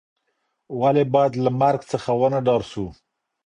[0.79, 2.85] ولي باید له مرګ څخه ونه ډار سو؟